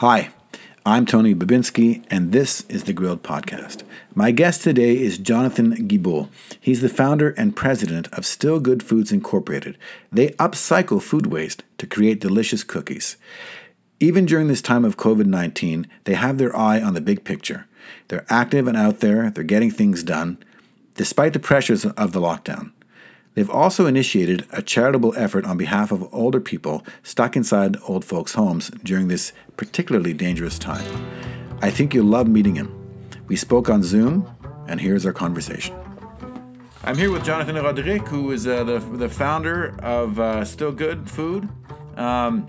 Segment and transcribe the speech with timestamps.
[0.00, 0.28] Hi,
[0.84, 3.82] I'm Tony Babinski, and this is the Grilled Podcast.
[4.14, 6.28] My guest today is Jonathan Guibault.
[6.60, 9.78] He's the founder and president of Still Good Foods Incorporated.
[10.12, 13.16] They upcycle food waste to create delicious cookies.
[13.98, 17.66] Even during this time of COVID 19, they have their eye on the big picture.
[18.08, 20.36] They're active and out there, they're getting things done,
[20.96, 22.72] despite the pressures of the lockdown.
[23.36, 28.32] They've also initiated a charitable effort on behalf of older people stuck inside old folks'
[28.32, 30.86] homes during this particularly dangerous time.
[31.60, 32.72] I think you'll love meeting him.
[33.28, 34.26] We spoke on Zoom,
[34.68, 35.76] and here's our conversation.
[36.82, 41.10] I'm here with Jonathan Rodrigue, who is uh, the, the founder of uh, Still Good
[41.10, 41.46] Food
[41.98, 42.48] um,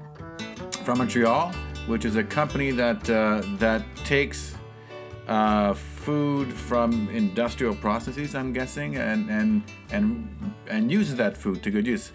[0.85, 1.52] from Montreal,
[1.88, 4.55] which is a company that uh, that takes
[5.27, 11.72] uh, food from industrial processes, I'm guessing, and and and and uses that food to
[11.72, 12.12] good use,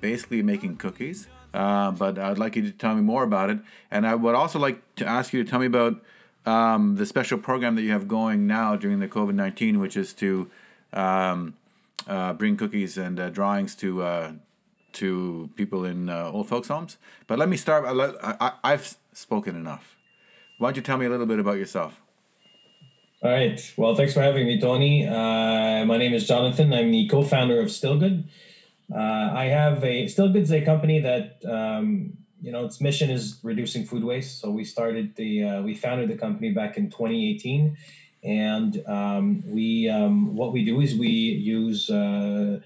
[0.00, 1.28] basically making cookies.
[1.52, 3.58] Uh, but I'd like you to tell me more about it,
[3.90, 6.02] and I would also like to ask you to tell me about
[6.46, 10.12] um, the special program that you have going now during the COVID nineteen, which is
[10.14, 10.50] to
[10.92, 11.54] um,
[12.08, 14.32] uh, bring cookies and uh, drawings to uh,
[14.94, 16.96] to people in old folks' homes.
[17.26, 17.84] But let me start.
[17.86, 19.96] I, I, I've spoken enough.
[20.58, 22.00] Why don't you tell me a little bit about yourself?
[23.24, 23.58] All right.
[23.78, 25.06] Well, thanks for having me, Tony.
[25.06, 26.74] Uh, my name is Jonathan.
[26.74, 28.24] I'm the co-founder of Stillgood.
[28.94, 33.86] Uh, I have a Stillgood's a company that um, you know its mission is reducing
[33.86, 34.42] food waste.
[34.42, 37.78] So we started the uh, we founded the company back in 2018,
[38.24, 41.88] and um, we um, what we do is we use.
[41.88, 42.60] Uh,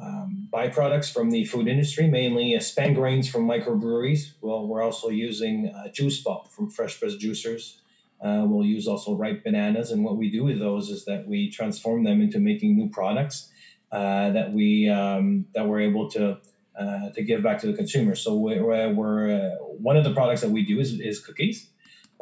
[0.00, 4.34] um, byproducts from the food industry, mainly uh, spent grains from microbreweries.
[4.40, 7.78] Well, we're also using uh, juice pulp from fresh pressed juicers,
[8.20, 11.50] uh, we'll use also ripe bananas, and what we do with those is that we
[11.50, 13.52] transform them into making new products
[13.92, 16.38] uh, that we um, that we're able to
[16.78, 18.14] uh, to give back to the consumer.
[18.14, 21.70] So we're, we're uh, one of the products that we do is, is cookies,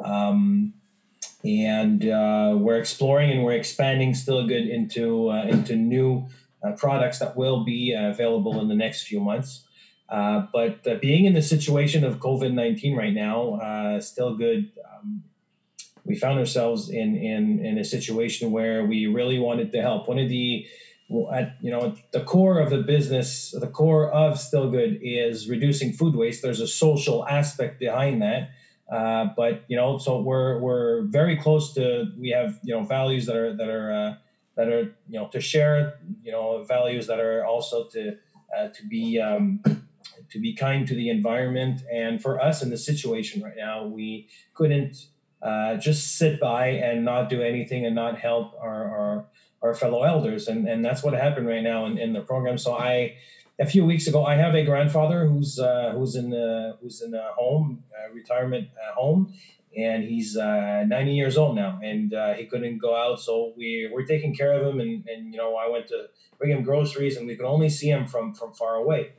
[0.03, 0.73] um,
[1.43, 6.27] and uh, we're exploring and we're expanding still good into uh, into new
[6.77, 9.65] products that will be available in the next few months.
[10.09, 14.71] but being in the situation of COVID nineteen right now, still good.
[14.93, 15.23] Um,
[16.07, 20.07] we found ourselves in in in a situation where we really wanted to help.
[20.07, 20.65] One of the
[21.31, 25.93] at you know the core of the business, the core of Still Good is reducing
[25.93, 26.41] food waste.
[26.41, 28.49] There's a social aspect behind that.
[28.91, 32.11] Uh, but you know, so we're we're very close to.
[32.17, 34.13] We have you know values that are that are uh,
[34.55, 35.99] that are you know to share.
[36.23, 38.17] You know, values that are also to
[38.57, 39.61] uh, to be um,
[40.29, 41.81] to be kind to the environment.
[41.91, 45.07] And for us in the situation right now, we couldn't
[45.41, 49.25] uh, just sit by and not do anything and not help our, our,
[49.61, 50.47] our fellow elders.
[50.47, 52.57] And, and that's what happened right now in, in the program.
[52.57, 53.17] So I,
[53.59, 57.13] a few weeks ago, I have a grandfather who's, uh, who's in the, who's in
[57.13, 59.33] a home, a retirement uh, home,
[59.75, 63.19] and he's uh, 90 years old now and uh, he couldn't go out.
[63.19, 64.79] So we we're taking care of him.
[64.79, 66.07] And, and, you know, I went to
[66.39, 69.11] bring him groceries and we could only see him from, from far away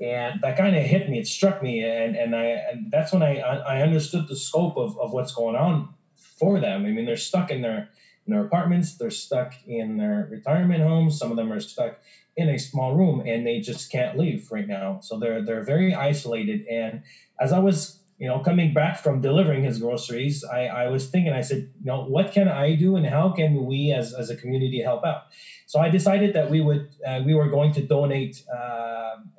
[0.00, 1.18] and that kind of hit me.
[1.18, 4.98] It struck me, and and I and that's when I I understood the scope of,
[4.98, 6.84] of what's going on for them.
[6.84, 7.90] I mean, they're stuck in their
[8.26, 11.18] in their apartments, they're stuck in their retirement homes.
[11.18, 11.98] Some of them are stuck
[12.36, 15.00] in a small room, and they just can't leave right now.
[15.00, 16.66] So they're they're very isolated.
[16.66, 17.02] And
[17.40, 21.32] as I was you know coming back from delivering his groceries, I I was thinking,
[21.32, 24.36] I said, you know, what can I do, and how can we as as a
[24.36, 25.24] community help out?
[25.66, 28.44] So I decided that we would uh, we were going to donate.
[28.52, 28.84] Uh,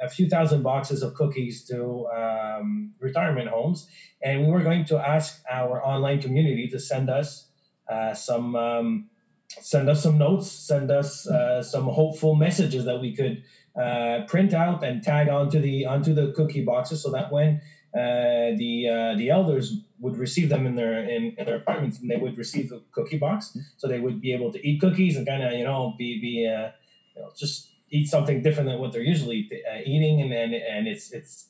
[0.01, 3.87] a few thousand boxes of cookies to um, retirement homes,
[4.21, 7.47] and we were going to ask our online community to send us
[7.89, 9.09] uh, some um,
[9.47, 13.43] send us some notes, send us uh, some hopeful messages that we could
[13.79, 17.61] uh, print out and tag onto the onto the cookie boxes, so that when
[17.95, 22.11] uh, the uh, the elders would receive them in their in, in, their apartments, and
[22.11, 25.25] they would receive the cookie box, so they would be able to eat cookies and
[25.25, 26.71] kind of you know be be uh,
[27.15, 30.87] you know, just eat something different than what they're usually uh, eating, and, and and
[30.87, 31.47] it's it's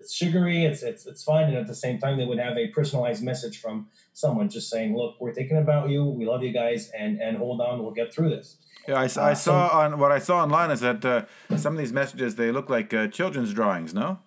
[0.00, 2.68] it's sugary, it's it's it's fun, and at the same time they would have a
[2.68, 6.90] personalized message from someone just saying, "Look, we're thinking about you, we love you guys,
[6.98, 8.56] and and hold on, we'll get through this."
[8.86, 11.26] Yeah, I, uh, I saw so, on what I saw online is that uh,
[11.58, 14.20] some of these messages they look like uh, children's drawings, no?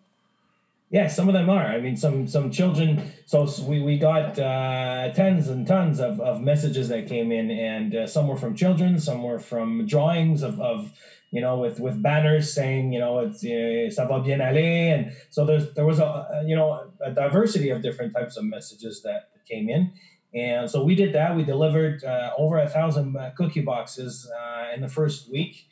[0.91, 1.65] Yeah, some of them are.
[1.65, 3.01] I mean, some some children.
[3.25, 7.95] So we, we got uh, tons and tons of, of messages that came in, and
[7.95, 10.91] uh, some were from children, some were from drawings of, of
[11.31, 15.13] you know, with with banners saying, you know, it's uh, ça va bien aller, and
[15.29, 19.29] so there's there was a you know a diversity of different types of messages that
[19.49, 19.93] came in,
[20.33, 21.37] and so we did that.
[21.37, 25.67] We delivered uh, over a thousand uh, cookie boxes uh, in the first week.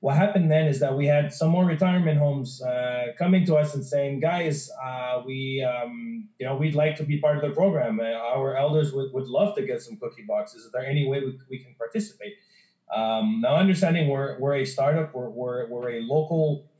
[0.00, 3.74] What happened then is that we had some more retirement homes uh, coming to us
[3.74, 7.54] and saying, guys, uh, we, um, you know, we'd like to be part of the
[7.54, 7.98] program.
[7.98, 10.64] Uh, our elders would, would love to get some cookie boxes.
[10.64, 12.34] Is there any way we, we can participate?
[12.94, 16.70] Um, now, understanding we're, we're a startup, we're, we're, we're a local,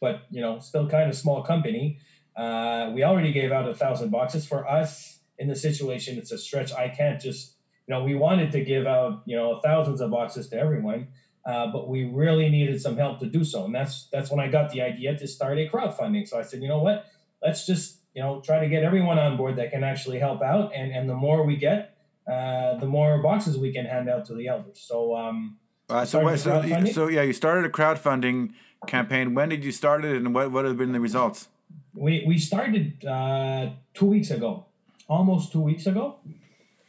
[0.00, 1.98] but, you know, still kind of small company.
[2.34, 6.18] Uh, we already gave out a thousand boxes for us in the situation.
[6.18, 6.72] It's a stretch.
[6.72, 7.56] I can't just,
[7.86, 11.08] you know, we wanted to give out, you know, thousands of boxes to everyone
[11.46, 13.64] uh, but we really needed some help to do so.
[13.64, 16.26] And that's that's when I got the idea to start a crowdfunding.
[16.28, 17.06] So I said, you know what,
[17.42, 20.72] let's just you know try to get everyone on board that can actually help out,
[20.74, 21.96] and and the more we get,
[22.30, 24.80] uh, the more boxes we can hand out to the elders.
[24.80, 25.16] So.
[25.16, 25.58] Um,
[25.90, 28.54] uh, so, so, so yeah, you started a crowdfunding
[28.86, 29.34] campaign.
[29.34, 31.48] When did you start it, and what what have been the results?
[31.94, 34.64] We we started uh, two weeks ago,
[35.08, 36.20] almost two weeks ago,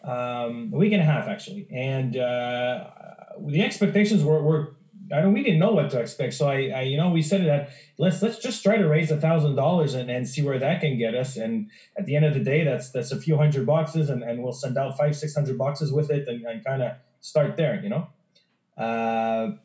[0.02, 2.88] um, a week and a half actually, and uh,
[3.40, 4.76] the expectations were, were
[5.14, 6.34] I don't we didn't know what to expect.
[6.34, 9.18] So I, I you know we said that let's let's just try to raise a
[9.18, 11.38] thousand dollars and, see where that can get us.
[11.38, 14.42] And at the end of the day, that's that's a few hundred boxes, and, and
[14.42, 17.80] we'll send out five six hundred boxes with it, and, and kind of start there,
[17.82, 18.08] you know.
[18.78, 19.58] Uh,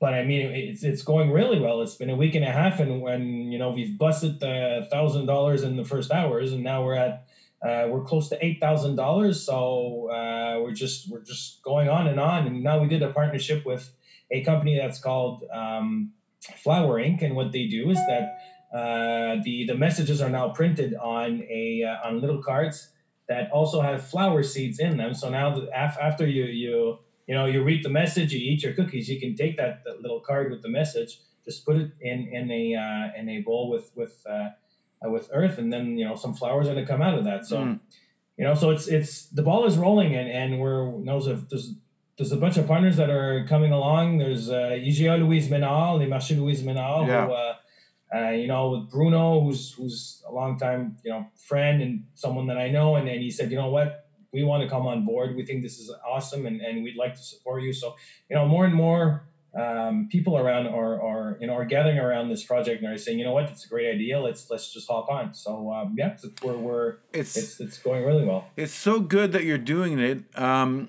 [0.00, 1.80] but I mean, it's it's going really well.
[1.80, 5.26] It's been a week and a half, and when you know we've busted the thousand
[5.26, 7.28] dollars in the first hours, and now we're at
[7.64, 12.08] uh, we're close to eight thousand dollars, so uh, we're just we're just going on
[12.08, 12.46] and on.
[12.46, 13.92] And now we did a partnership with
[14.30, 18.38] a company that's called um, Flower Ink, and what they do is that
[18.76, 22.90] uh, the the messages are now printed on a uh, on little cards
[23.28, 25.14] that also have flower seeds in them.
[25.14, 26.98] So now that after you you
[27.28, 30.00] you know you read the message, you eat your cookies, you can take that, that
[30.00, 33.70] little card with the message, just put it in in a uh, in a bowl
[33.70, 34.24] with with
[35.04, 37.24] uh, with earth, and then you know some flowers are going to come out of
[37.24, 37.46] that.
[37.46, 37.80] So, mm.
[38.36, 41.74] you know, so it's it's the ball is rolling, and and we're knows if there's
[42.16, 44.18] there's a bunch of partners that are coming along.
[44.18, 47.26] There's uh, IGA Louise Menard, Les Marchés Louise Menard, yeah.
[47.26, 47.54] who, uh,
[48.14, 52.46] uh, you know, with Bruno, who's who's a long time, you know, friend and someone
[52.48, 55.04] that I know, and, and he said, you know what, we want to come on
[55.04, 55.34] board.
[55.34, 57.72] We think this is awesome, and, and we'd like to support you.
[57.72, 57.96] So,
[58.28, 62.30] you know, more and more um, people around are, are you know are gathering around
[62.30, 64.18] this project and are saying, you know what, it's a great idea.
[64.18, 65.34] Let's let's just hop on.
[65.34, 68.46] So um, yeah, it's, we're, we're it's, it's it's going really well.
[68.56, 70.22] It's so good that you're doing it.
[70.38, 70.88] Um,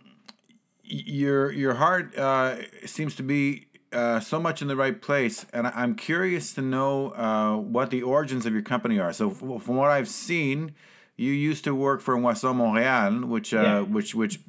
[0.84, 2.56] your your heart uh,
[2.86, 7.12] seems to be uh, so much in the right place, and I'm curious to know
[7.12, 9.12] uh, what the origins of your company are.
[9.12, 10.74] So from what I've seen,
[11.18, 13.80] you used to work for Moisson Montréal, which uh, yeah.
[13.82, 14.40] which which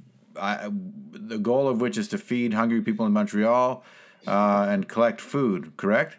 [0.40, 3.84] I, the goal of which is to feed hungry people in Montreal
[4.26, 6.16] uh, and collect food, correct?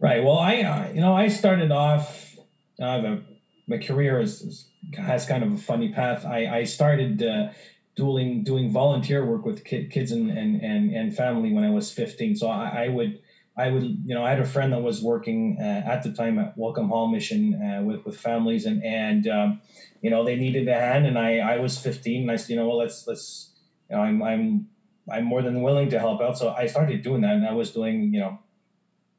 [0.00, 0.22] Right.
[0.22, 2.36] Well, I uh, you know I started off
[2.80, 3.22] uh, the,
[3.66, 6.26] my career is, is, has kind of a funny path.
[6.26, 7.48] I I started uh,
[7.96, 12.36] doing doing volunteer work with kids and, and and and family when I was 15.
[12.36, 13.20] So I, I would
[13.56, 16.38] I would, you know, I had a friend that was working uh, at the time
[16.40, 19.60] at Welcome Hall Mission uh, with with families, and and um,
[20.02, 22.56] you know they needed a hand, and I I was 15, and I said, you
[22.56, 23.52] know, well let's let's,
[23.88, 24.66] you know, I'm I'm
[25.10, 26.38] I'm more than willing to help out.
[26.38, 28.38] So I started doing that, and I was doing you know,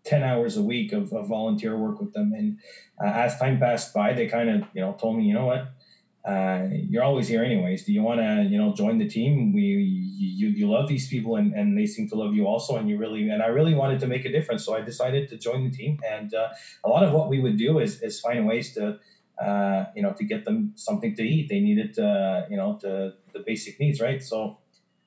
[0.04, 2.34] ten hours a week of, of volunteer work with them.
[2.34, 2.60] And
[3.04, 5.68] uh, as time passed by, they kind of you know told me, you know what,
[6.26, 7.86] uh, you're always here anyways.
[7.86, 9.54] Do you want to you know join the team?
[9.54, 9.62] We
[10.18, 12.78] you you love these people, and and they seem to love you also.
[12.78, 15.38] And you really and I really wanted to make a difference, so I decided to
[15.38, 16.00] join the team.
[16.10, 16.50] And uh,
[16.84, 19.00] a lot of what we would do is is find ways to.
[19.38, 23.12] Uh, you know, to get them something to eat, they needed, uh, you know, to,
[23.34, 24.24] the basic needs, right?
[24.24, 24.60] So,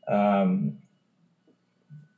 [0.09, 0.79] um,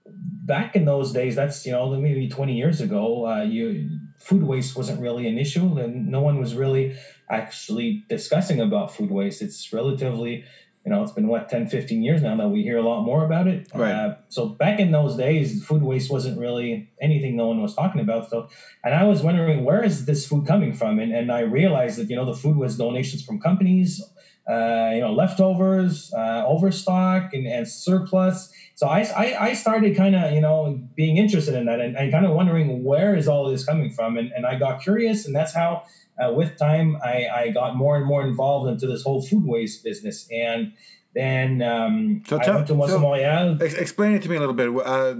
[0.07, 4.77] back in those days, that's you know maybe 20 years ago, uh, you food waste
[4.77, 6.97] wasn't really an issue, and no one was really
[7.29, 9.43] actually discussing about food waste.
[9.43, 10.45] It's relatively
[10.85, 13.25] you know, it's been what 10, 15 years now that we hear a lot more
[13.27, 13.69] about it.
[13.75, 13.93] Right.
[13.93, 18.01] Uh, so back in those days, food waste wasn't really anything no one was talking
[18.01, 18.31] about.
[18.31, 18.49] So,
[18.83, 22.09] and I was wondering where is this food coming from, and and I realized that
[22.09, 24.03] you know the food was donations from companies
[24.49, 28.53] uh, you know, leftovers, uh, overstock, and, and surplus.
[28.75, 32.11] So I, I, I started kind of, you know, being interested in that and, and
[32.11, 34.17] kind of wondering where is all this coming from.
[34.17, 35.85] And, and I got curious, and that's how,
[36.19, 39.85] uh, with time, I, I got more and more involved into this whole food waste
[39.85, 40.27] business.
[40.33, 40.73] And
[41.15, 43.61] then um, so I went to so Montreal.
[43.61, 44.71] Explain it to me a little bit.
[44.71, 45.15] Uh,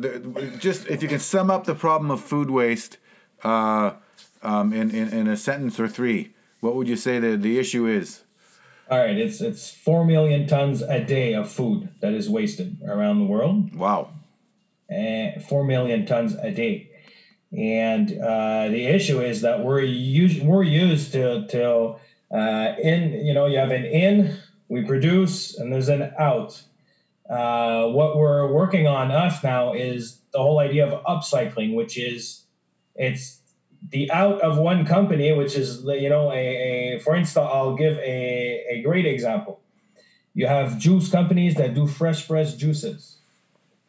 [0.59, 2.97] just if you can sum up the problem of food waste
[3.43, 3.93] uh,
[4.43, 7.87] um, in, in, in a sentence or three, what would you say the, the issue
[7.87, 8.23] is?
[8.91, 13.21] All right, it's it's four million tons a day of food that is wasted around
[13.21, 13.73] the world.
[13.73, 14.15] Wow.
[14.89, 16.91] And four million tons a day,
[17.57, 21.99] and uh, the issue is that we're used we're used to to
[22.35, 24.37] uh, in you know you have an in
[24.69, 26.61] we produce and there's an out.
[27.29, 32.43] Uh, what we're working on us now is the whole idea of upcycling, which is
[32.97, 33.40] it's
[33.89, 37.97] the out of one company, which is you know a, a for instance, I'll give
[37.99, 39.61] a, a great example.
[40.35, 43.19] You have juice companies that do fresh pressed juices.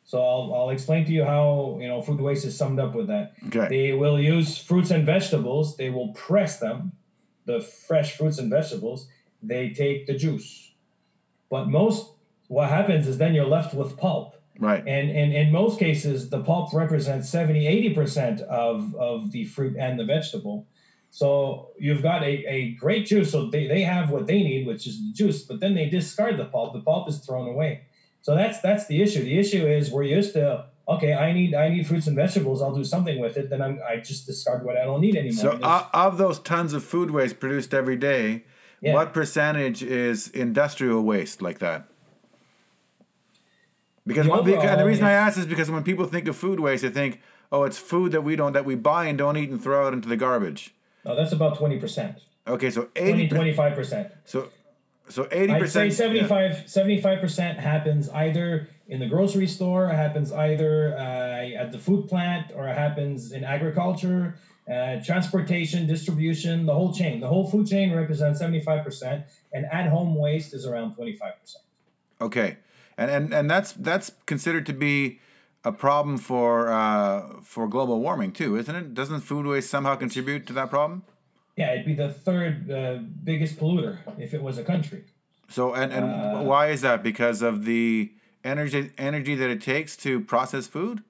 [0.03, 3.07] So I'll, I'll explain to you how you know food waste is summed up with
[3.07, 3.33] that.
[3.48, 3.67] Okay.
[3.69, 5.77] They will use fruits and vegetables.
[5.77, 6.93] They will press them,
[7.45, 9.07] the fresh fruits and vegetables.
[9.43, 10.71] They take the juice,
[11.50, 12.12] but most
[12.48, 14.36] what happens is then you're left with pulp.
[14.60, 14.79] Right.
[14.86, 20.00] And, and in most cases, the pulp represents 70, 80% of, of the fruit and
[20.00, 20.67] the vegetable.
[21.10, 23.31] So you've got a, a great juice.
[23.31, 26.38] So they, they have what they need, which is the juice, but then they discard
[26.38, 26.74] the pulp.
[26.74, 27.81] The pulp is thrown away.
[28.22, 29.24] So that's that's the issue.
[29.24, 32.62] The issue is we're used to okay, I need I need fruits and vegetables.
[32.62, 33.50] I'll do something with it.
[33.50, 35.41] Then I'm I just discard what I don't need anymore.
[35.41, 38.46] So uh, of those tons of food waste produced every day,
[38.81, 38.93] Yeah.
[38.93, 41.88] what percentage is industrial waste like that?
[44.05, 46.36] Because, The one, because and the reason I ask is because when people think of
[46.36, 49.38] food waste, they think, oh, it's food that we don't that we buy and don't
[49.38, 50.74] eat and throw out into the garbage.
[51.05, 52.20] no, that's about 20%.
[52.48, 53.29] Okay, so 20, eighty.
[53.29, 54.12] 25%.
[54.25, 54.50] So
[55.08, 56.70] so eighty I'd say percent.
[56.70, 62.08] 75 percent happens either in the grocery store, it happens either uh, at the food
[62.08, 64.36] plant, or it happens in agriculture,
[64.72, 67.20] uh, transportation, distribution, the whole chain.
[67.20, 71.63] The whole food chain represents 75 percent, and at-home waste is around 25 percent.
[72.22, 72.58] Okay,
[72.98, 75.19] and and and that's that's considered to be
[75.63, 78.93] a problem for uh, for global warming too, isn't it?
[78.93, 81.03] Doesn't food waste somehow contribute to that problem?
[81.57, 85.03] Yeah, it'd be the third uh, biggest polluter if it was a country.
[85.50, 87.03] So and and Uh, why is that?
[87.03, 88.12] Because of the
[88.43, 91.03] energy energy that it takes to process food.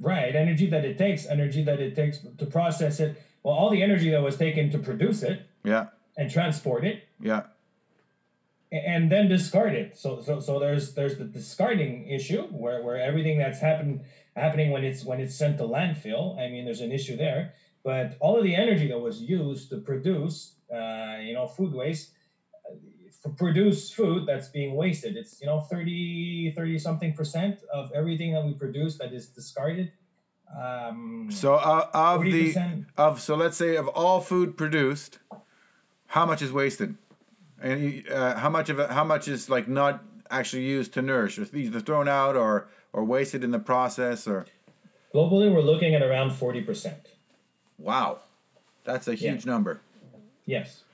[0.00, 3.20] Right, energy that it takes, energy that it takes to process it.
[3.42, 5.86] Well, all the energy that was taken to produce it Yeah,
[6.16, 7.42] and transport it yeah,
[8.70, 9.96] and then discard it.
[9.96, 14.02] So so so there's there's the discarding issue where where everything that's happened
[14.36, 16.38] happening when it's when it's sent to landfill.
[16.38, 17.54] I mean, there's an issue there.
[17.84, 22.10] But all of the energy that was used to produce, uh, you know, food waste,
[22.66, 22.74] uh,
[23.22, 25.16] for produce food that's being wasted.
[25.16, 29.92] It's you know 30 30 something percent of everything that we produce that is discarded.
[30.58, 32.86] Um, So uh, of the 40%.
[32.96, 35.18] of so let's say of all food produced,
[36.06, 36.96] how much is wasted,
[37.60, 41.38] and uh, how much of it, how much is like not actually used to nourish,
[41.38, 44.46] or either thrown out or or wasted in the process, or
[45.14, 47.08] globally, we're looking at around forty percent.
[47.78, 48.20] wow,
[48.84, 49.80] that's a huge number.
[50.46, 50.84] Yes.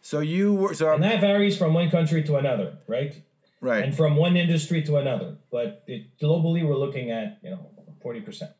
[0.00, 3.20] So you were so And that varies from one country to another, right?
[3.60, 3.82] right.
[3.84, 5.36] And from one industry to another.
[5.50, 7.70] But it, globally, we're looking at, you know,
[8.04, 8.52] 40%.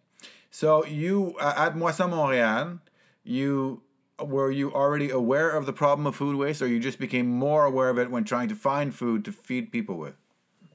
[0.51, 2.81] So you uh, at Moisson Montréal,
[3.23, 3.83] you
[4.21, 7.65] were you already aware of the problem of food waste, or you just became more
[7.65, 10.15] aware of it when trying to find food to feed people with?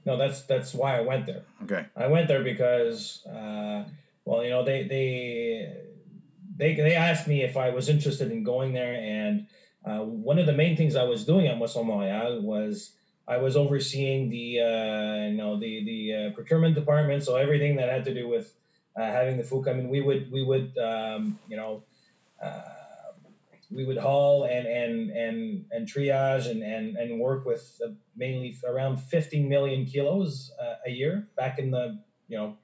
[0.05, 1.43] No, that's that's why I went there.
[1.63, 1.86] Okay.
[1.95, 3.83] I went there because, uh,
[4.25, 5.77] well, you know, they they
[6.57, 9.48] they they asked me if I was interested in going there, and
[9.86, 12.91] uh, one of the main things I was doing at Moisson Montréal was
[13.27, 17.89] I was overseeing the uh, you know the the uh, procurement department, so everything that
[17.89, 18.53] had to do with
[18.95, 21.83] uh, having the food come in, we would we would um, you know.
[22.41, 22.62] Uh,
[23.71, 28.55] we would haul and and and and triage and and, and work with uh, mainly
[28.67, 32.57] around 15 million kilos uh, a year back in the you know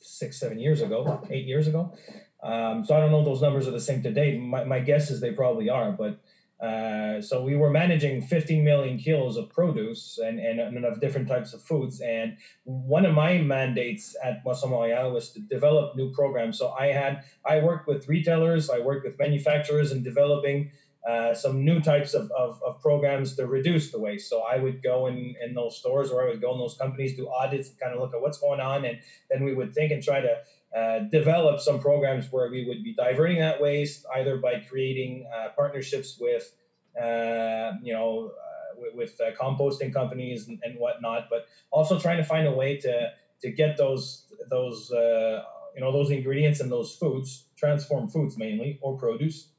[0.00, 1.92] six seven years ago eight years ago.
[2.40, 4.38] Um, so i don't know if those numbers are the same today.
[4.38, 6.20] My, my guess is they probably are but
[6.60, 11.28] uh, so we were managing 15 million kilos of produce and, and, and of different
[11.28, 12.00] types of foods.
[12.00, 16.58] And one of my mandates at Moisson was to develop new programs.
[16.58, 20.72] So I had I worked with retailers, I worked with manufacturers in developing
[21.08, 24.28] uh, some new types of, of, of programs to reduce the waste.
[24.28, 27.16] So I would go in, in those stores or I would go in those companies,
[27.16, 28.98] do audits, and kind of look at what's going on, and
[29.30, 30.38] then we would think and try to
[30.76, 35.48] uh, develop some programs where we would be diverting that waste either by creating uh,
[35.56, 36.52] partnerships with,
[37.00, 42.18] uh, you know, uh, with, with uh, composting companies and, and whatnot, but also trying
[42.18, 43.10] to find a way to
[43.40, 48.98] to get those those you know those ingredients and those foods, transformed foods mainly or
[48.98, 49.50] produce,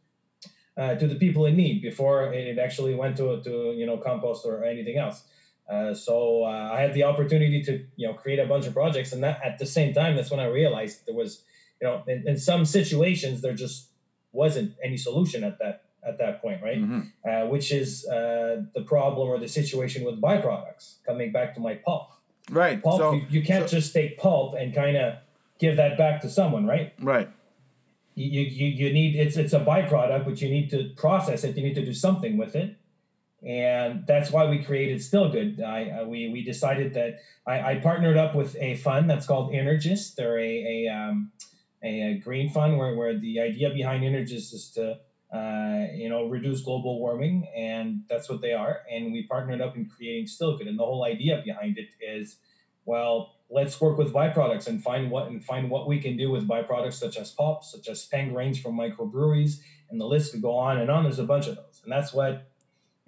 [0.78, 4.64] to the people in need before it actually went to to you know compost or
[4.64, 5.24] anything else.
[5.70, 9.14] Uh, so uh, I had the opportunity to you know create a bunch of projects,
[9.14, 11.44] and that at the same time, that's when I realized there was
[11.82, 13.90] you know in, in some situations there just
[14.32, 16.80] wasn't any solution at that at that point, right?
[16.82, 17.12] Mhm.
[17.30, 20.96] Uh, which is uh, the problem or the situation with byproducts.
[21.06, 22.08] Coming back to my pulp,
[22.50, 22.82] Right.
[22.82, 25.16] pulp so you, you can't so- just take pulp and kind of
[25.60, 26.94] give that back to someone, right?
[27.02, 27.30] right.
[28.16, 31.64] you, you, you need it's it's a byproduct but you need to process it you
[31.64, 32.76] need to do something with it
[33.46, 35.62] and that's why we created Still Good.
[35.62, 39.54] I, uh, we we decided that I, I, partnered up with a fund that's called
[39.54, 40.16] Energist.
[40.16, 41.32] They're a a, um,
[41.82, 45.00] a, a green fund where, where the idea behind Energist is to
[45.34, 48.82] uh, you know reduce global warming, and that's what they are.
[48.92, 52.38] And we partnered up in creating Still Good, and the whole idea behind it is,
[52.84, 56.46] well, let's work with byproducts and find what and find what we can do with
[56.46, 60.58] byproducts such as pulp, such as spent grains from microbreweries, and the list could go
[60.58, 61.04] on and on.
[61.04, 62.49] There's a bunch of those, and that's what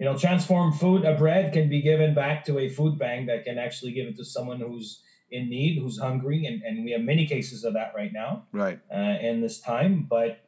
[0.02, 3.44] you know, transform food, a bread can be given back to a food bank that
[3.44, 7.02] can actually give it to someone who's in need, who's hungry, and, and we have
[7.02, 8.80] many cases of that right now, right?
[8.92, 10.40] Uh, in this time, but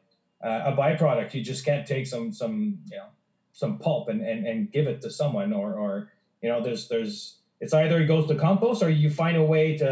[0.43, 3.05] uh, a byproduct, you just can't take some some you know
[3.53, 7.37] some pulp and, and, and give it to someone, or or you know, there's there's
[7.61, 9.89] it's either it goes to compost or you find a way to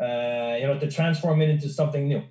[0.00, 2.22] uh, you know to transform it into something new.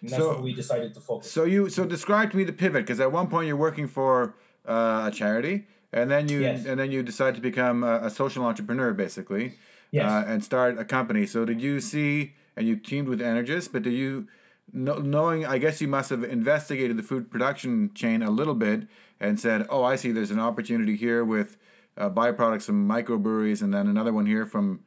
[0.00, 1.30] And that's so, what we decided to focus.
[1.30, 4.34] So you so describe to me the pivot because at one point you're working for
[4.66, 6.66] uh, a charity and then you yes.
[6.66, 9.54] and then you decide to become a, a social entrepreneur basically
[9.90, 10.04] yes.
[10.04, 13.82] Uh, and start a company so did you see and you teamed with Energist but
[13.82, 14.26] do you
[14.72, 18.88] knowing i guess you must have investigated the food production chain a little bit
[19.20, 21.56] and said oh i see there's an opportunity here with
[21.96, 24.80] uh, byproducts from microbreweries and then another one here from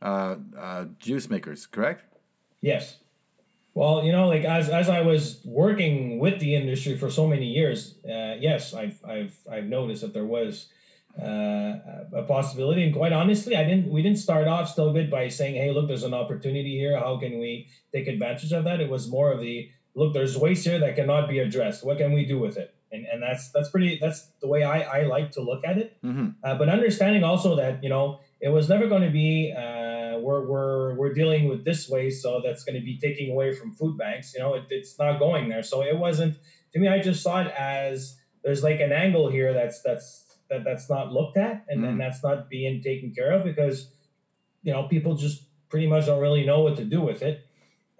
[0.00, 2.04] uh, uh, juice makers correct
[2.60, 2.98] yes
[3.74, 7.46] well, you know, like as as I was working with the industry for so many
[7.46, 10.68] years, uh, yes, I've I've I've noticed that there was
[11.20, 11.78] uh,
[12.12, 13.90] a possibility, and quite honestly, I didn't.
[13.90, 16.96] We didn't start off still good by saying, "Hey, look, there's an opportunity here.
[16.96, 20.14] How can we take advantage of that?" It was more of the look.
[20.14, 21.84] There's waste here that cannot be addressed.
[21.84, 22.72] What can we do with it?
[22.92, 23.98] And and that's that's pretty.
[24.00, 25.96] That's the way I I like to look at it.
[26.04, 26.28] Mm-hmm.
[26.44, 29.52] Uh, but understanding also that you know it was never going to be.
[30.24, 33.72] We're, we're, we're dealing with this waste, so that's going to be taking away from
[33.72, 34.32] food banks.
[34.34, 35.62] You know, it, it's not going there.
[35.62, 36.38] So it wasn't
[36.72, 36.88] to me.
[36.88, 41.12] I just saw it as there's like an angle here that's that's that that's not
[41.12, 41.98] looked at, and then mm.
[41.98, 43.90] that's not being taken care of because
[44.62, 47.46] you know people just pretty much don't really know what to do with it.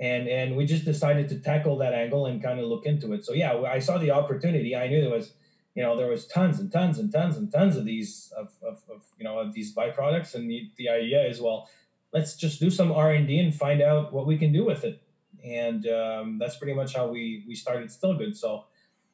[0.00, 3.24] And and we just decided to tackle that angle and kind of look into it.
[3.24, 4.74] So yeah, I saw the opportunity.
[4.74, 5.34] I knew there was
[5.74, 8.82] you know there was tons and tons and tons and tons of these of, of,
[8.90, 11.68] of you know of these byproducts and the, the idea is well
[12.14, 15.02] let's just do some r&d and find out what we can do with it.
[15.44, 18.34] And um, that's pretty much how we we started still good.
[18.34, 18.64] So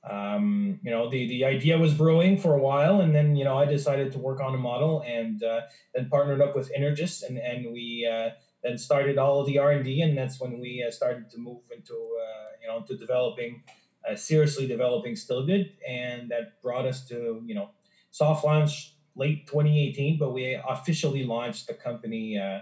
[0.09, 3.59] um, you know the the idea was brewing for a while and then you know
[3.59, 5.61] i decided to work on a model and uh,
[5.95, 8.31] then partnered up with Energist and and we uh,
[8.63, 12.49] then started all the r&d and that's when we uh, started to move into uh,
[12.63, 13.63] you know to developing
[14.09, 15.73] uh, seriously developing still good.
[15.87, 17.71] And that brought us to you know
[18.11, 22.61] soft launch late 2018 but we officially launched the company uh,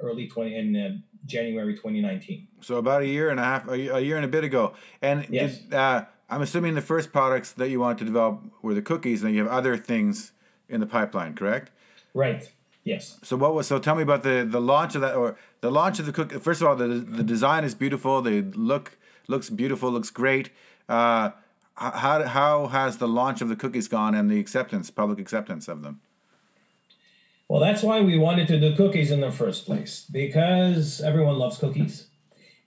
[0.00, 0.96] early 20 in uh,
[1.26, 2.48] January 2019.
[2.60, 4.74] So about a year and a half, a year and a bit ago.
[5.02, 5.58] And yes.
[5.58, 9.22] Did, uh, I'm assuming the first products that you wanted to develop were the cookies,
[9.22, 10.32] and you have other things
[10.68, 11.70] in the pipeline, correct?
[12.12, 12.50] Right.
[12.84, 13.18] Yes.
[13.22, 13.66] So what was?
[13.66, 16.32] So tell me about the the launch of that, or the launch of the cook.
[16.42, 18.20] First of all, the the design is beautiful.
[18.22, 19.90] They look looks beautiful.
[19.90, 20.50] Looks great.
[20.88, 21.30] Uh,
[21.74, 25.82] how how has the launch of the cookies gone and the acceptance, public acceptance of
[25.82, 26.00] them?
[27.48, 31.56] Well, that's why we wanted to do cookies in the first place because everyone loves
[31.56, 32.06] cookies,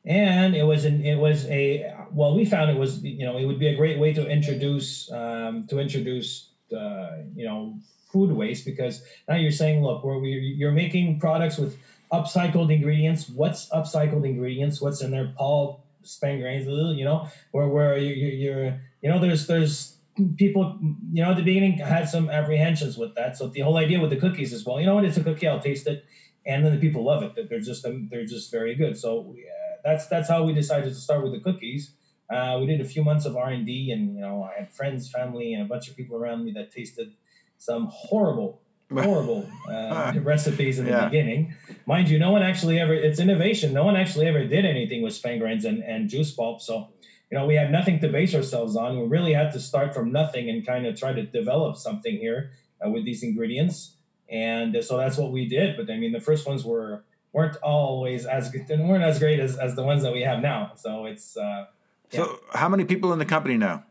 [0.03, 3.45] and it was an it was a well we found it was you know it
[3.45, 7.75] would be a great way to introduce um, to introduce uh, you know
[8.11, 11.77] food waste because now you're saying look where we you're making products with
[12.11, 13.29] upcycled ingredients.
[13.29, 14.81] What's upcycled ingredients?
[14.81, 16.65] What's in there pulp, spent grains?
[16.65, 19.97] You know where where you, you're you know there's there's
[20.37, 20.77] people,
[21.11, 23.37] you know, at the beginning had some apprehensions with that.
[23.37, 25.47] So the whole idea with the cookies is, well, you know what, it's a cookie,
[25.47, 26.05] I'll taste it,
[26.45, 27.35] and then the people love it.
[27.35, 28.97] That they're just they're just very good.
[28.97, 31.93] So uh, that's that's how we decided to start with the cookies.
[32.31, 34.71] Uh, we did a few months of R and D, and you know, I had
[34.71, 37.13] friends, family, and a bunch of people around me that tasted
[37.57, 38.61] some horrible,
[38.93, 41.05] horrible uh, recipes in the yeah.
[41.05, 41.53] beginning.
[41.85, 42.93] Mind you, no one actually ever.
[42.93, 43.73] It's innovation.
[43.73, 46.61] No one actually ever did anything with spent grains and, and juice pulp.
[46.61, 46.89] So
[47.31, 48.99] you know, we had nothing to base ourselves on.
[48.99, 52.51] We really had to start from nothing and kind of try to develop something here
[52.85, 53.95] uh, with these ingredients.
[54.29, 55.77] And uh, so that's what we did.
[55.77, 59.39] But I mean, the first ones were weren't always as good and weren't as great
[59.39, 60.73] as, as the ones that we have now.
[60.75, 61.67] So it's uh,
[62.11, 62.25] yeah.
[62.25, 63.85] so how many people in the company now?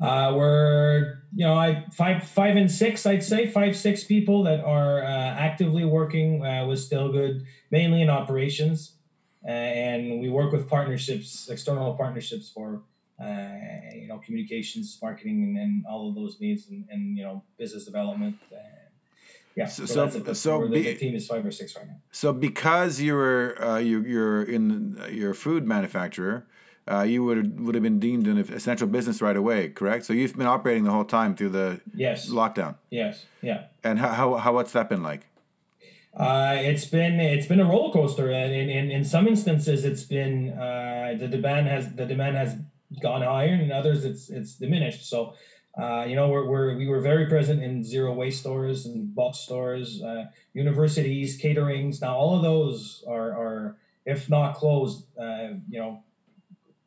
[0.00, 4.64] Uh, we're you know I five five and six I'd say five six people that
[4.64, 8.96] are uh, actively working uh, with Still Good mainly in operations
[9.44, 12.82] and we work with partnerships, external partnerships for
[13.20, 13.24] uh,
[13.94, 17.84] you know communications, marketing, and, and, all of those needs, and, and you know business
[17.84, 18.36] development.
[18.52, 18.58] Uh,
[19.54, 21.96] yeah, so so, so, so be, the team is five or six right now.
[22.10, 26.46] So because you're uh, you, you're in your food manufacturer,
[26.90, 30.06] uh, you would would have been deemed an essential business right away, correct?
[30.06, 32.76] So you've been operating the whole time through the yes lockdown.
[32.90, 33.64] Yes, yeah.
[33.84, 35.26] And how how, how what's that been like?
[36.14, 40.02] Uh, it's been it's been a roller coaster, and in, in, in some instances, it's
[40.02, 42.56] been uh, the demand has the demand has
[43.00, 45.08] gone higher, and in others, it's it's diminished.
[45.08, 45.34] So,
[45.80, 49.38] uh, you know, we're, we're we were very present in zero waste stores and box
[49.38, 52.02] stores, uh, universities, caterings.
[52.02, 56.02] Now, all of those are are if not closed, uh, you know,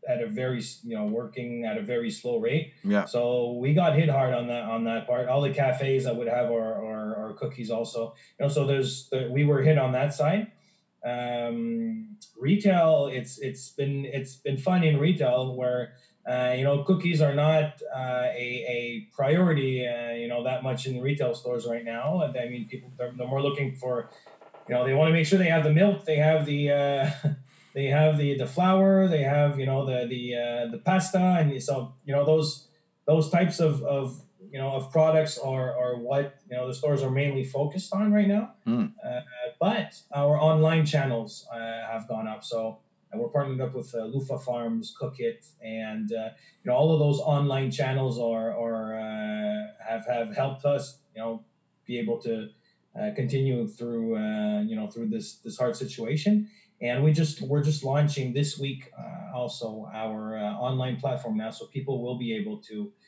[0.08, 2.74] at a very you know working at a very slow rate.
[2.84, 3.06] Yeah.
[3.06, 5.30] So we got hit hard on that on that part.
[5.30, 6.95] All the cafes that would have our, our
[7.36, 8.16] cookies also.
[8.40, 10.52] You know, so there's the, we were hit on that side.
[11.06, 15.94] Um, retail, it's it's been it's been fun in retail where
[16.28, 20.88] uh, you know cookies are not uh, a, a priority uh, you know that much
[20.88, 22.24] in the retail stores right now.
[22.24, 24.10] I mean, people they're, they're more looking for
[24.68, 27.12] you know they want to make sure they have the milk, they have the uh,
[27.76, 31.62] they have the the flour, they have you know the the uh, the pasta, and
[31.62, 32.68] so you know those
[33.06, 34.25] those types of, of
[34.56, 38.14] you know of products are, are what you know the stores are mainly focused on
[38.14, 38.54] right now.
[38.66, 38.94] Mm.
[39.06, 39.20] Uh,
[39.60, 42.80] but our online channels uh, have gone up, so
[43.14, 46.30] uh, we're partnered up with uh, Lufa Farms, Cook It, and uh,
[46.64, 51.22] you know all of those online channels are are uh, have have helped us you
[51.22, 51.44] know
[51.86, 52.48] be able to
[53.14, 54.18] continue through
[54.70, 56.48] you know through this this hard situation
[56.82, 61.50] and we just we're just launching this week uh, also our uh, online platform now
[61.50, 63.05] so people will be able to uh,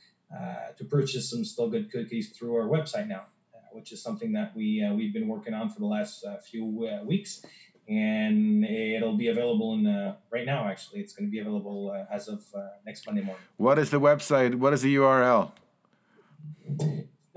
[0.77, 4.55] to purchase some still good cookies through our website now uh, which is something that
[4.55, 6.65] we uh, we've been working on for the last uh, few
[7.05, 7.45] weeks.
[7.89, 10.99] And it'll be available in right now actually.
[10.99, 12.43] It's going to be available as of
[12.85, 13.45] next monday morning.
[13.55, 14.55] What is the website?
[14.55, 15.53] What is the url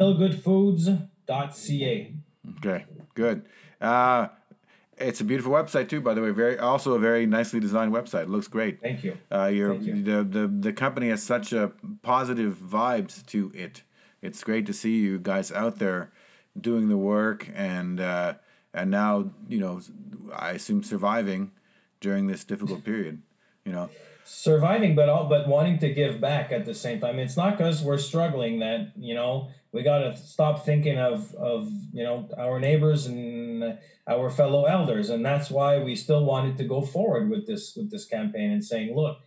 [0.01, 2.15] stillgoodfoods.ca
[2.57, 3.45] okay good
[5.01, 6.31] it's a beautiful website too, by the way.
[6.31, 8.25] Very also a very nicely designed website.
[8.25, 8.81] It looks great.
[8.81, 9.17] Thank you.
[9.33, 10.03] Uh, your Thank you.
[10.03, 13.83] the, the the company has such a positive vibes to it.
[14.23, 16.13] It's great to see you guys out there
[16.61, 18.35] doing the work and uh,
[18.75, 19.81] and now you know
[20.33, 21.53] I assume surviving
[22.01, 23.23] during this difficult period.
[23.65, 23.91] You know,
[24.31, 27.19] surviving, but all but wanting to give back at the same time.
[27.19, 31.69] It's not because we're struggling that you know we got to stop thinking of of
[31.93, 36.65] you know our neighbors and our fellow elders, and that's why we still wanted to
[36.65, 39.19] go forward with this with this campaign and saying, look,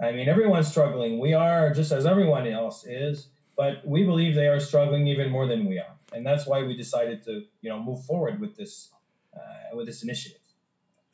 [0.00, 1.18] I mean, everyone's struggling.
[1.18, 5.46] We are just as everyone else is, but we believe they are struggling even more
[5.46, 8.90] than we are, and that's why we decided to you know move forward with this
[9.34, 10.41] uh, with this initiative.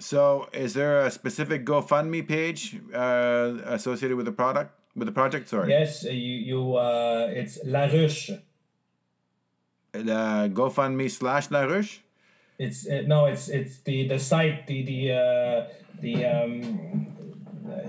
[0.00, 5.48] So, is there a specific GoFundMe page uh, associated with the product with the project?
[5.48, 5.70] Sorry.
[5.70, 8.40] Yes, you you uh, it's La Ruche.
[9.92, 11.98] Uh, GoFundMe slash La Ruche.
[12.58, 15.66] It's it, no, it's it's the the site the the uh,
[16.00, 17.06] the um,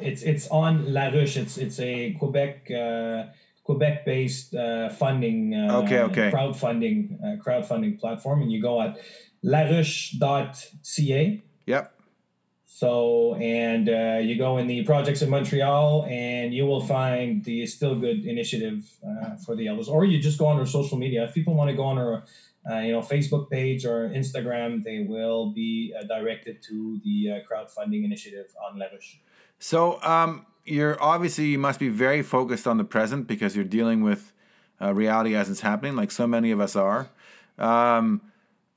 [0.02, 1.38] it's it's on La Ruche.
[1.38, 3.26] It's it's a Quebec uh,
[3.64, 8.98] Quebec based uh, funding uh, okay okay crowdfunding uh, crowdfunding platform, and you go at
[9.46, 11.44] laruche.ca.
[11.68, 11.99] Yep.
[12.80, 17.68] So, and uh, you go in the projects in Montreal, and you will find the
[17.68, 19.90] Still Good initiative uh, for the elders.
[19.90, 21.26] Or you just go on our social media.
[21.26, 22.24] If people want to go on our
[22.72, 27.40] uh, you know, Facebook page or Instagram, they will be uh, directed to the uh,
[27.46, 29.18] crowdfunding initiative on La Ruche.
[29.60, 34.04] So, um, you're obviously you must be very focused on the present because you're dealing
[34.04, 34.32] with
[34.82, 37.10] uh, reality as it's happening, like so many of us are.
[37.58, 38.22] Um,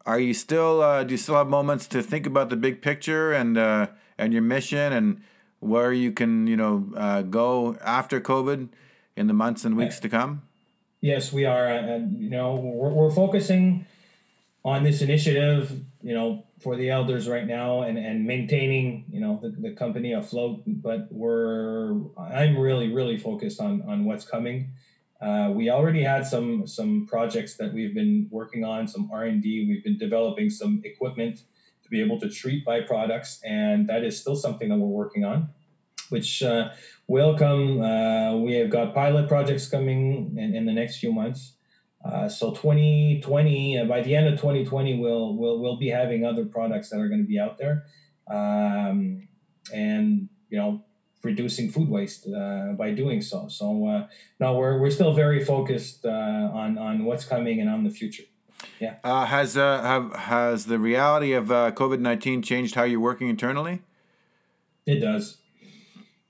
[0.07, 0.83] are you still?
[0.83, 3.87] Uh, do you still have moments to think about the big picture and uh,
[4.19, 5.23] and your mission and
[5.61, 8.69] where you can, you know, go after COVID
[9.17, 10.43] in the months and weeks to come?
[11.01, 11.67] Yes, we are.
[11.67, 13.87] And, you know, we're, we're focusing
[14.65, 19.39] on this initiative, you know, for the elders right now and, and maintaining, you know,
[19.43, 20.63] the, the company afloat.
[20.67, 24.71] But we're, I'm really, really focused on, on what's coming.
[25.23, 29.43] Uh, we already had some some projects that we've been working on, some R and
[29.43, 29.67] D.
[29.69, 31.43] We've been developing some equipment
[31.85, 35.51] to be able to treat byproducts, and that is still something that we're working on,
[36.11, 36.71] which uh,
[37.13, 37.83] Welcome.
[37.83, 41.57] Uh, we have got pilot projects coming in, in the next few months.
[42.03, 46.47] Uh, so 2020, uh, by the end of 2020, we'll, we'll, we'll be having other
[46.47, 47.85] products that are going to be out there.
[48.31, 49.29] Um,
[49.75, 50.85] and, you know,
[51.23, 53.49] reducing food waste uh, by doing so.
[53.49, 54.07] So uh,
[54.41, 58.25] no, we're, we're still very focused uh, on, on what's coming and on the future.
[58.79, 58.97] Yeah.
[59.03, 63.29] Uh, has uh, have, has the reality of uh, COVID nineteen changed how you're working
[63.29, 63.83] internally?
[64.87, 65.39] It does.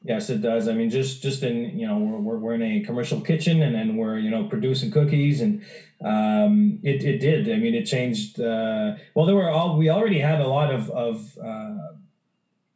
[0.04, 0.66] Yes, it does.
[0.66, 3.96] I mean, just just in you know we're, we're in a commercial kitchen and then
[3.96, 5.62] we're you know producing cookies and
[6.04, 7.50] um, it it did.
[7.50, 8.40] I mean, it changed.
[8.40, 11.94] Uh, well, there were all we already had a lot of of uh,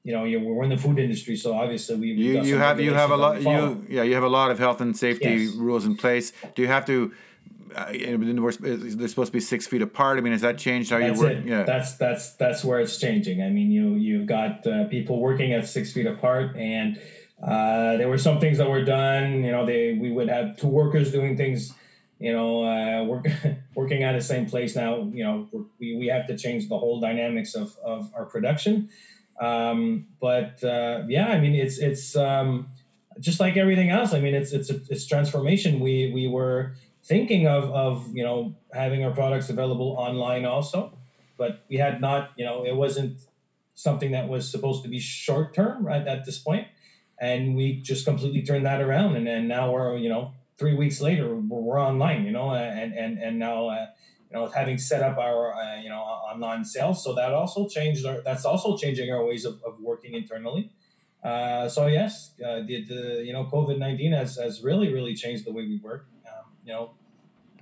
[0.07, 2.95] you know, you, we're in the food industry, so obviously we you you have you
[2.95, 5.55] have a lot you yeah you have a lot of health and safety yes.
[5.55, 6.33] rules in place.
[6.55, 7.13] Do you have to?
[7.75, 10.17] Uh, they're supposed to be six feet apart.
[10.17, 11.33] I mean, has that changed how that's you work?
[11.33, 11.47] It.
[11.47, 13.43] Yeah, that's that's that's where it's changing.
[13.43, 17.01] I mean, you you've got uh, people working at six feet apart, and
[17.43, 19.43] uh, there were some things that were done.
[19.43, 21.75] You know, they we would have two workers doing things.
[22.21, 23.27] You know, uh, work,
[23.75, 25.11] working at the same place now.
[25.13, 28.89] You know, we we have to change the whole dynamics of of our production.
[29.41, 32.69] Um, but uh, yeah, I mean, it's it's um,
[33.21, 34.13] just like everything else.
[34.13, 35.81] I mean, it's it's it's transformation.
[35.81, 40.97] We we were thinking of of you know having our products available online also,
[41.37, 42.31] but we had not.
[42.37, 43.19] You know, it wasn't
[43.75, 46.67] something that was supposed to be short term right at this point,
[47.21, 49.17] and we just completely turned that around.
[49.17, 52.25] And then now we're you know three weeks later we're, we're online.
[52.25, 53.69] You know, and and and now.
[53.69, 53.87] Uh,
[54.31, 57.03] you know, having set up our, uh, you know, online sales.
[57.03, 60.71] So that also changed our, that's also changing our ways of, of working internally.
[61.23, 65.53] Uh, so yes, uh, the, the, you know, COVID-19 has, has really, really changed the
[65.53, 66.07] way we work.
[66.27, 66.91] Um, you know,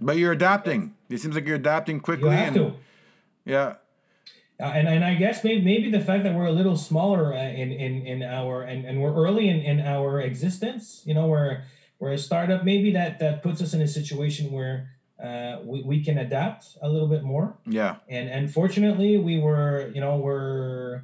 [0.01, 0.95] but you're adapting.
[1.09, 2.31] It seems like you're adapting quickly.
[2.31, 2.75] You have and, to.
[3.45, 3.75] Yeah.
[4.61, 7.39] Uh, and, and I guess maybe, maybe the fact that we're a little smaller uh,
[7.39, 11.65] in, in, in our and, and we're early in, in our existence, you know, we're
[11.99, 12.65] we're a startup.
[12.65, 14.91] Maybe that that puts us in a situation where
[15.23, 17.57] uh, we, we can adapt a little bit more.
[17.67, 17.97] Yeah.
[18.09, 21.03] And and fortunately, we were you know we're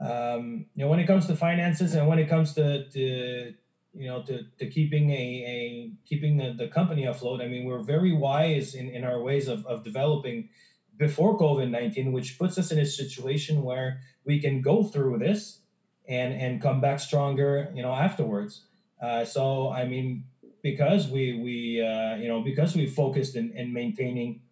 [0.00, 3.54] um, you know when it comes to finances and when it comes to to
[3.94, 7.40] you know to, to keeping a, a keeping the, the company afloat.
[7.40, 10.48] I mean, we're very wise in, in our ways of, of developing
[10.96, 15.60] before COVID nineteen, which puts us in a situation where we can go through this
[16.08, 17.70] and and come back stronger.
[17.72, 18.64] You know afterwards.
[19.00, 20.24] Uh, so I mean,
[20.62, 24.42] because we we uh, you know because we focused in, in maintaining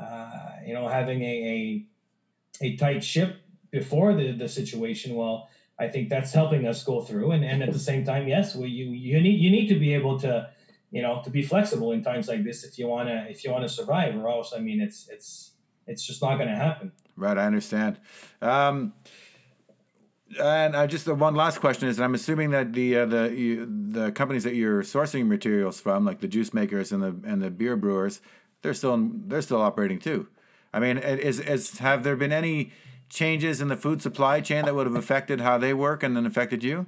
[0.00, 1.86] uh, you know having a,
[2.62, 3.36] a, a tight ship
[3.70, 7.32] before the the situation well I think that's helping us go through.
[7.32, 9.94] And, and at the same time yes we, you you need you need to be
[9.94, 10.50] able to
[10.90, 13.50] you know to be flexible in times like this if you want to if you
[13.50, 15.52] want to survive or else I mean it's it's
[15.86, 16.92] it's just not going to happen.
[17.16, 17.98] Right I understand.
[18.40, 18.94] Um,
[20.40, 23.66] and I just the one last question is I'm assuming that the uh, the you,
[23.90, 27.50] the companies that you're sourcing materials from, like the juice makers and the and the
[27.50, 28.20] beer brewers,
[28.62, 30.28] they're still in, they're still operating too.
[30.72, 32.72] I mean, is is have there been any
[33.08, 36.26] changes in the food supply chain that would have affected how they work and then
[36.26, 36.86] affected you?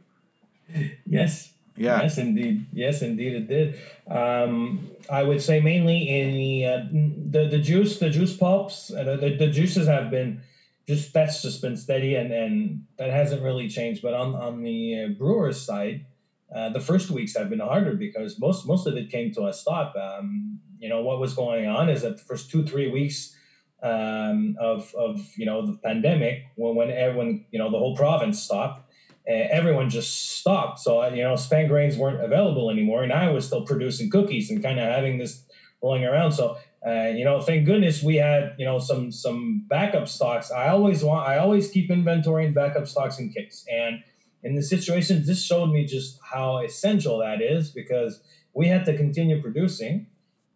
[1.07, 1.53] Yes.
[1.77, 2.01] Yeah.
[2.03, 2.66] Yes, indeed.
[2.72, 3.79] Yes, indeed, it did.
[4.11, 9.05] Um, I would say mainly in the uh, the, the juice, the juice pops, uh,
[9.20, 10.40] the, the juices have been
[10.87, 14.03] just that's just been steady and and that hasn't really changed.
[14.03, 16.07] But on on the uh, brewers side,
[16.55, 19.53] uh, the first weeks have been harder because most most of it came to a
[19.53, 19.94] stop.
[19.96, 23.37] Um, you know what was going on is that the first two three weeks
[23.83, 28.42] um, of of you know the pandemic when when everyone you know the whole province
[28.42, 28.83] stopped.
[29.29, 30.79] Everyone just stopped.
[30.79, 33.03] So, you know, spent grains weren't available anymore.
[33.03, 35.42] And I was still producing cookies and kind of having this
[35.83, 36.31] rolling around.
[36.31, 40.53] So uh, you know, thank goodness we had you know some some backup stocks.
[40.53, 43.66] I always want I always keep inventory and backup stocks in case.
[43.70, 44.05] And
[44.44, 48.20] in the situation, this showed me just how essential that is because
[48.55, 50.07] we had to continue producing.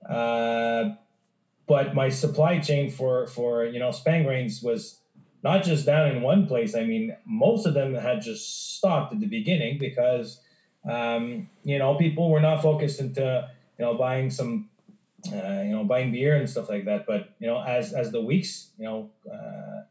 [0.08, 0.90] Uh,
[1.66, 5.00] but my supply chain for for you know spent grains was
[5.42, 6.76] not just down in one place.
[6.76, 10.40] I mean, most of them had just stopped at the beginning because
[10.88, 14.69] um, you know people were not focused into you know buying some
[15.32, 17.06] uh, you know, buying beer and stuff like that.
[17.06, 19.82] But you know, as as the weeks, you know, uh,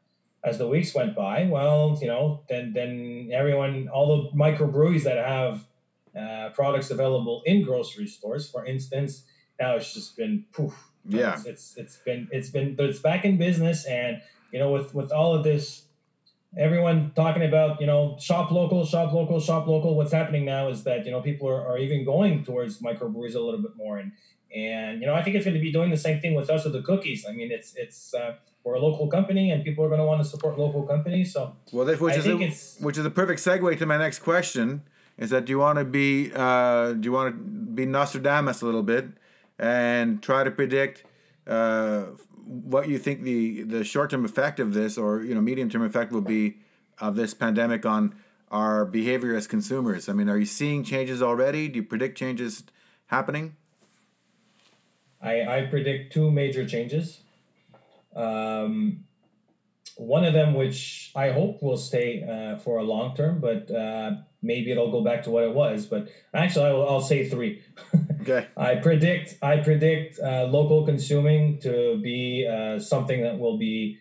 [0.44, 5.18] as the weeks went by, well, you know, then then everyone, all the microbreweries that
[5.18, 5.66] have
[6.18, 9.24] uh, products available in grocery stores, for instance,
[9.60, 10.92] now it's just been poof.
[11.06, 14.72] Yeah, it's, it's it's been it's been but it's back in business, and you know,
[14.72, 15.86] with with all of this
[16.58, 20.84] everyone talking about you know shop local shop local shop local what's happening now is
[20.84, 24.12] that you know people are, are even going towards microbreweries a little bit more and
[24.56, 26.64] and you know, I think it's going to be doing the same thing with us
[26.64, 27.26] with the cookies.
[27.28, 30.22] I mean, it's it's uh, we're a local company, and people are going to want
[30.24, 31.34] to support local companies.
[31.34, 34.20] So well, that, which I is a, which is a perfect segue to my next
[34.20, 34.84] question.
[35.18, 38.66] Is that do you want to be uh, do you want to be Nostradamus a
[38.66, 39.08] little bit
[39.58, 41.04] and try to predict
[41.46, 42.06] uh,
[42.46, 45.84] what you think the the short term effect of this or you know medium term
[45.84, 46.58] effect will be
[47.00, 48.16] of this pandemic on
[48.50, 50.10] our behavior as consumers?
[50.10, 51.68] I mean, are you seeing changes already?
[51.68, 52.64] Do you predict changes
[53.08, 53.56] happening?
[55.22, 57.22] I, I predict two major changes.
[58.16, 59.06] Um,
[60.00, 64.12] one of them, which I hope will stay uh, for a long term, but uh,
[64.42, 65.86] maybe it'll go back to what it was.
[65.86, 67.62] But actually, I will, I'll say three.
[68.22, 68.48] okay.
[68.56, 74.00] I predict I predict uh, local consuming to be uh, something that will be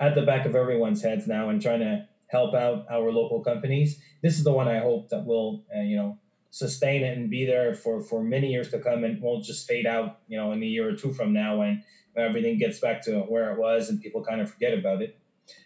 [0.00, 4.00] at the back of everyone's heads now, and trying to help out our local companies.
[4.22, 6.18] This is the one I hope that will, uh, you know,
[6.50, 9.86] sustain it and be there for for many years to come and won't just fade
[9.86, 11.82] out, you know, in a year or two from now when
[12.16, 15.18] everything gets back to where it was and people kind of forget about it.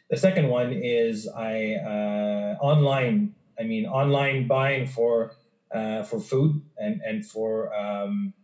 [0.09, 3.35] The second one is I uh, online.
[3.59, 5.37] I mean, online buying for
[5.73, 8.35] uh, for food and and for um,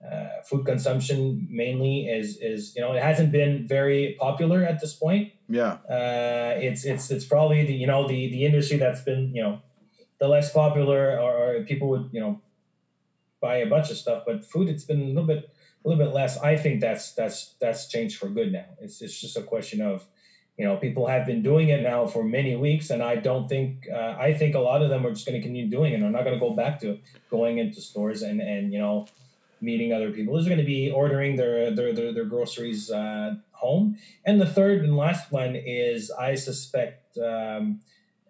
[0.00, 4.94] uh, food consumption mainly is is you know it hasn't been very popular at this
[4.94, 5.32] point.
[5.48, 9.42] Yeah, uh, it's it's it's probably the you know the the industry that's been you
[9.42, 9.60] know
[10.20, 12.40] the less popular or, or people would you know
[13.40, 15.50] buy a bunch of stuff, but food it's been a little bit
[15.84, 16.38] a little bit less.
[16.38, 18.66] I think that's that's that's changed for good now.
[18.80, 20.06] It's it's just a question of
[20.58, 23.86] you know people have been doing it now for many weeks, and I don't think
[23.92, 26.00] uh, I think a lot of them are just going to continue doing it.
[26.00, 26.98] They're not going to go back to
[27.30, 29.06] going into stores and and you know
[29.62, 30.34] meeting other people.
[30.34, 33.96] They're going to be ordering their their their, their groceries uh, home.
[34.24, 37.80] And the third and last one is I suspect um,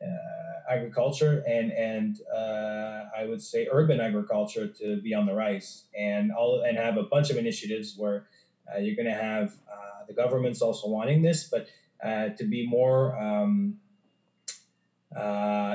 [0.03, 5.85] uh, agriculture and and uh, I would say urban agriculture to be on the rise
[5.99, 8.29] and all and have a bunch of initiatives where
[8.73, 11.69] uh, you're going to have uh, the government's also wanting this, but
[12.03, 13.19] uh, to be more.
[13.21, 13.79] Um,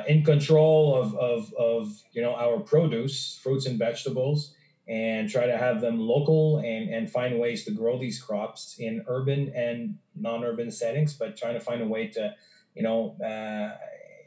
[0.08, 4.56] in control of, of, of you know our produce, fruits and vegetables,
[4.88, 9.04] and try to have them local and, and find ways to grow these crops in
[9.08, 12.34] urban and non-urban settings, but trying to find a way to,
[12.76, 13.76] you know, uh,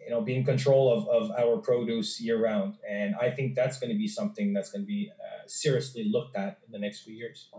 [0.09, 2.79] you know, be in control of, of our produce year round.
[2.89, 6.35] And I think that's going to be something that's going to be uh, seriously looked
[6.35, 7.51] at in the next few years.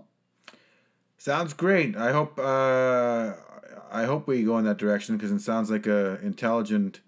[1.20, 1.96] Sounds great.
[1.96, 3.34] I hope uh,
[3.92, 7.02] I hope we go in that direction because it sounds like a intelligent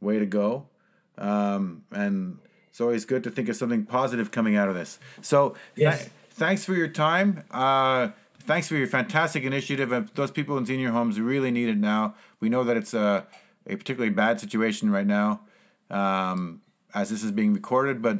[0.00, 0.68] way to go.
[1.18, 5.00] Um, and it's always good to think of something positive coming out of this.
[5.22, 5.98] So, yes.
[5.98, 7.42] th- thanks for your time.
[7.50, 8.08] Uh,
[8.40, 9.90] thanks for your fantastic initiative.
[9.90, 12.14] And those people in senior homes really need it now.
[12.40, 13.26] We know that it's a,
[13.66, 15.40] a particularly bad situation right now
[15.90, 16.62] um,
[16.94, 18.18] as this is being recorded, but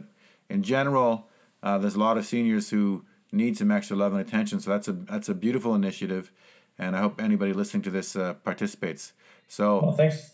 [0.48, 1.28] in general,
[1.62, 4.60] uh, there's a lot of seniors who need some extra love and attention.
[4.60, 6.30] So that's a that's a beautiful initiative,
[6.78, 9.12] and I hope anybody listening to this uh, participates.
[9.48, 10.32] So well, thanks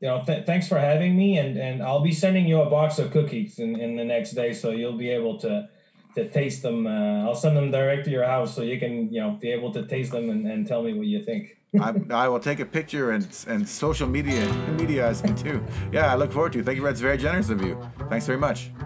[0.00, 2.98] you know, th- thanks for having me, and and I'll be sending you a box
[2.98, 5.68] of cookies in, in the next day, so you'll be able to
[6.14, 6.86] to taste them.
[6.86, 9.72] Uh, I'll send them direct to your house, so you can you know be able
[9.72, 11.56] to taste them and, and tell me what you think.
[11.80, 14.46] I, I will take a picture and and social media
[14.78, 15.64] media as me too.
[15.92, 16.60] Yeah, I look forward to.
[16.60, 16.66] it.
[16.66, 16.84] Thank you.
[16.84, 17.78] That's very generous of you.
[18.08, 18.70] Thanks very much.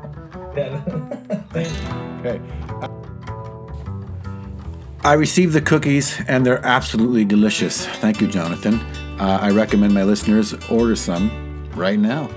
[0.57, 0.81] Yeah.
[2.25, 2.41] okay.
[5.05, 7.87] I received the cookies and they're absolutely delicious.
[7.87, 8.81] Thank you, Jonathan.
[9.21, 12.31] Uh, I recommend my listeners order some right now.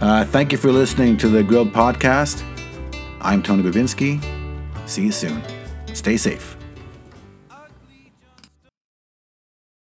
[0.00, 2.42] Uh, thank you for listening to the Grilled Podcast.
[3.22, 4.18] I'm Tony Babinski.
[4.86, 5.42] See you soon.
[5.94, 6.59] Stay safe.